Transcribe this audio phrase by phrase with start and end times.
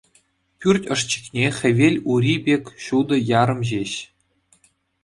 [0.59, 3.93] Пӳрт ӑшчикне хӗвел ури пек ҫутӑ ярӑм ҫеҫ.